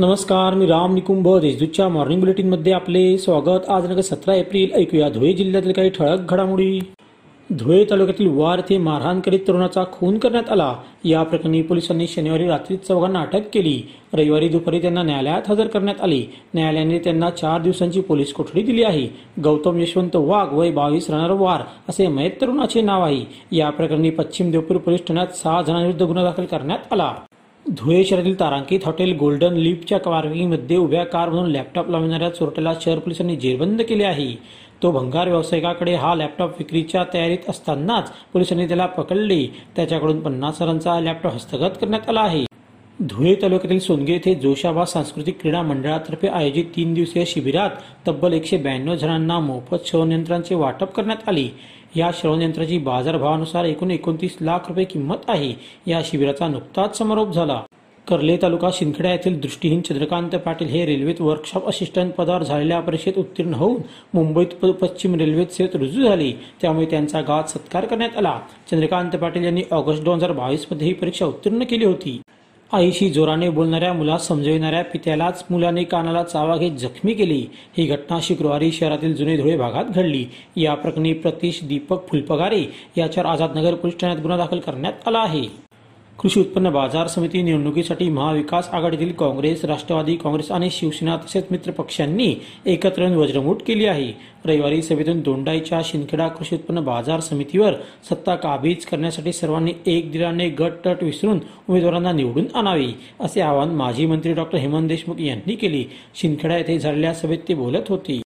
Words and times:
नमस्कार 0.00 0.54
मी 0.54 0.66
राम 0.66 0.94
निकुंभ 0.94 1.38
देशदूतच्या 1.38 1.88
मॉर्निंग 1.88 2.20
बुलेटिनमध्ये 2.20 2.72
आपले 2.72 3.18
स्वागत. 3.18 3.68
आज 3.68 3.90
नगर 3.90 4.00
सतरा 4.00 4.34
एप्रिल 4.34 4.72
ऐकूया 4.74 5.08
धुळे 5.08 5.32
जिल्ह्यातील 5.32 5.72
काही 5.72 5.90
ठळक 5.90 6.20
घडामोडी. 6.30 6.80
धुळे 7.50 7.84
तालुक्यातील 7.84 8.28
वार 8.28 8.58
येथे 8.58 8.78
मारहाण 8.78 9.20
करीत 9.20 9.40
तरुणाचा 9.48 9.84
खून 9.92 10.18
करण्यात 10.18 10.50
आला. 10.50 10.76
या 11.04 11.22
प्रकरणी 11.22 11.62
पोलिसांनी 11.62 12.06
शनिवारी 12.06 12.46
रात्री 12.46 12.76
चौघांना 12.76 13.20
अटक 13.20 13.40
केली. 13.52 13.82
रविवारी 14.14 14.48
दुपारी 14.48 14.78
त्यांना 14.78 15.02
न्यायालयात 15.02 15.50
हजर 15.50 15.66
करण्यात 15.66 16.00
आले. 16.00 16.34
न्यायालयाने 16.54 16.98
त्यांना 16.98 17.30
चार 17.30 17.60
दिवसांची 17.60 18.00
पोलीस 18.00 18.32
कोठडी 18.32 18.62
दिली 18.62 18.82
आहे. 18.82 19.08
गौतम 19.44 19.78
यशवंत 19.78 20.16
वाघ 20.16 20.54
वय 20.54 20.70
बावीस 20.70 21.10
राहणार 21.10 21.30
वार 21.30 21.60
असे 21.88 22.06
मयत 22.06 22.30
तरुणाचे 22.40 22.80
नाव 22.80 23.04
आहे. 23.04 23.56
या 23.56 23.70
प्रकरणी 23.70 24.10
पश्चिम 24.10 24.50
देवपूर 24.50 24.76
पोलीस 24.76 25.00
ठाण्यात 25.00 25.26
सहा 25.26 25.62
जणांविरुद्ध 25.62 26.02
गुन्हा 26.02 26.24
दाखल 26.24 26.44
करण्यात 26.44 26.92
आला. 26.92 27.14
धुळे 27.66 28.04
शहरातील 28.04 28.38
तारांकित 28.40 28.80
हॉटेल 28.84 29.16
गोल्डन 29.16 29.54
लीपच्या 29.54 29.98
पार्किंगमध्ये 30.00 30.76
उभ्या 30.76 31.04
कारमधून 31.04 31.50
लॅपटॉप 31.50 31.88
लावणाऱ्या 31.90 32.28
चोरट्याला 32.28 32.72
शहर 32.80 32.98
पोलिसांनी 32.98 33.36
जेरबंद 33.36 33.82
केले 33.82 34.04
आहे. 34.04 34.34
तो 34.82 34.90
भंगार 34.90 35.28
व्यावसायिकाकडे 35.28 35.94
हा 35.94 36.14
लॅपटॉप 36.14 36.50
विक्रीच्या 36.58 37.04
तयारीत 37.14 37.48
असतानाच 37.48 38.10
पोलिसांनी 38.32 38.66
त्याला 38.68 38.86
पकडले. 38.86 39.44
त्याच्याकडून 39.76 40.20
पन्नास 40.20 40.62
हजारांचा 40.62 41.00
लॅपटॉप 41.00 41.34
हस्तगत 41.34 41.76
करण्यात 41.80 42.08
आला 42.08 42.20
आहे. 42.20 42.44
धुळे 43.02 43.34
तालुक्यातील 43.34 43.78
सोनगे 43.78 44.12
येथे 44.12 44.34
जोशाबा 44.34 44.84
सांस्कृतिक 44.84 45.40
क्रीडा 45.40 45.62
मंडळातर्फे 45.62 46.28
आयोजित 46.28 46.64
तीन 46.64 46.94
दिवसीय 46.94 47.24
शिबिरात 47.24 47.70
तब्बल 48.08 48.32
एकशे 48.32 48.56
ब्याण्णव 48.56 48.94
जणांना 48.94 49.38
मोफत 49.38 49.76
श्रवणयंत्रांचे 49.86 50.54
वाटप 50.54 50.92
करण्यात 50.92 51.28
आले. 51.28 51.48
या 51.96 52.10
श्रवणयंत्राची 52.14 52.78
बाजारभावानुसार 52.78 53.64
एकूण 53.64 53.90
एकोणतीस 53.90 54.36
लाख 54.40 54.58
रुपये 54.68 54.84
किंमत 54.84 55.16
आहे. 55.28 55.52
या 55.86 56.02
शिबिराचा 56.04 56.48
नुकताच 56.48 56.98
समारोप 56.98 57.32
झाला. 57.32 57.62
कर्ले 58.08 58.36
तालुका 58.36 58.70
शिंदखेडा 58.72 59.10
येथील 59.10 59.40
दृष्टीहीन 59.40 59.80
चंद्रकांत 59.80 60.30
पाटील 60.30 60.66
हे 60.66 60.86
रेल्वेत 60.86 61.20
वर्कशॉप 61.20 61.68
असिस्टंट 61.68 62.12
पदावर 62.12 62.42
झालेल्या 62.42 62.80
परीक्षेत 62.80 63.12
उत्तीर्ण 63.18 63.54
होऊन 63.54 63.80
मुंबईत 64.14 64.46
प- 64.46 64.66
पश्चिम 64.66 65.14
रेल्वेत 65.14 65.46
सेवेत 65.46 65.76
रुजू 65.76 66.04
झाले. 66.04 66.32
त्यामुळे 66.62 66.86
त्यांचा 66.86 67.20
गावात 67.20 67.44
सत्कार 67.44 67.84
करण्यात 67.84 68.18
आला. 68.18 68.40
चंद्रकांत 68.70 69.10
पाटील 69.10 69.44
यांनी 69.44 69.62
ऑगस्ट 69.70 70.02
दोन 70.02 70.14
हजार 70.14 70.32
बावीसमध्ये 70.32 70.86
ही 70.86 70.92
परीक्षा 70.92 71.26
उत्तीर्ण 71.26 71.62
केली 71.62 71.84
होती. 71.84 72.20
आईशी 72.72 73.10
जोराने 73.10 73.48
बोलणाऱ्या 73.48 73.92
मुलास 73.92 74.26
समजविणाऱ्या 74.28 74.82
पित्यालाच 74.84 75.44
मुलाने 75.50 75.84
कानाला 75.84 76.22
चावा 76.22 76.56
घेत 76.56 76.72
जखमी 76.72 77.14
केली. 77.14 77.46
ही 77.78 77.86
घटना 77.86 78.18
शुक्रवारी 78.22 78.70
शहरातील 78.72 79.14
जुने 79.16 79.36
धुळे 79.36 79.56
भागात 79.56 79.84
घडली. 79.84 80.24
या 80.56 80.74
प्रकरणी 80.74 81.12
प्रतीश 81.12 81.60
दीपक 81.64 82.08
फुलपगारे 82.08 82.62
याच्यावर 82.98 83.28
आझादनगर 83.28 83.74
पोलीस 83.74 83.98
ठाण्यात 83.98 84.20
गुन्हा 84.20 84.38
दाखल 84.38 84.58
करण्यात 84.58 85.08
आला 85.08 85.18
आहे. 85.18 85.69
कृषी 86.20 86.40
उत्पन्न 86.40 86.70
बाजार 86.70 87.06
समिती 87.08 87.42
निवडणुकीसाठी 87.42 88.08
महाविकास 88.08 88.68
आघाडीतील 88.72 89.12
काँग्रेस 89.12 89.64
राष्ट्रवादी 89.64 90.16
काँग्रेस 90.16 90.50
आणि 90.52 90.68
शिवसेना 90.70 91.16
तसेच 91.16 91.44
मित्र 91.50 91.70
पक्षांनी 91.72 92.34
एकत्र 92.66 93.02
येऊन 93.02 93.16
वज्रमूठ 93.16 93.62
केली 93.66 93.86
आहे. 93.86 94.12
रविवारी 94.44 94.82
सभेतून 94.82 95.20
दोंडाईच्या 95.20 95.80
शिंदखेडा 95.84 96.28
कृषी 96.28 96.54
उत्पन्न 96.56 96.84
बाजार 96.84 97.20
समितीवर 97.20 97.74
सत्ता 98.10 98.34
काबीज 98.36 98.84
करण्यासाठी 98.86 99.32
सर्वांनी 99.32 99.72
एक 99.86 100.12
दिलाने 100.12 100.48
गट 100.50 100.86
तट 100.86 101.02
विसरून 101.02 101.40
उमेदवारांना 101.68 102.12
निवडून 102.12 102.46
आणावे 102.54 102.92
असे 103.20 103.40
आवाहन 103.40 103.74
माजी 103.76 104.06
मंत्री 104.06 104.32
डॉक्टर 104.32 104.58
हेमंत 104.58 104.88
देशमुख 104.88 105.20
यांनी 105.20 105.54
केले. 105.54 105.84
शिंदखेडा 106.14 106.56
येथे 106.56 106.78
झालेल्या 106.78 107.14
सभेत 107.14 107.48
ते 107.48 107.54
बोलत 107.54 107.88
होते. 107.88 108.20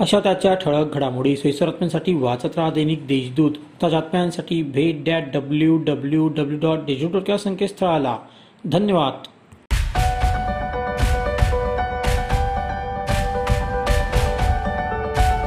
अशा 0.00 0.20
त्याच्या 0.20 0.54
ठळक 0.54 0.94
घडामोडी 0.94 1.36
सोयीस्कर 1.36 1.66
बातम्यांसाठी 1.66 2.14
वाचत 2.14 2.48
राहा 2.56 2.70
दैनिक 2.70 3.06
देशदूत. 3.06 3.50
ताज्या 3.82 4.00
बातम्यांसाठी 4.00 4.62
भेट 4.62 5.04
that 5.04 5.24
W 5.34 5.76
W 5.76 6.28
W 6.28 6.58
dot 6.58 6.78
Deshdoot 6.78 7.22
या 7.28 7.38
संकेतस्थळाला. 7.38 8.18
धन्यवाद. 8.64 9.12